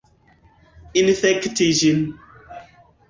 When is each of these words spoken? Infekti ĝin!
Infekti 1.01 1.69
ĝin! 1.83 2.03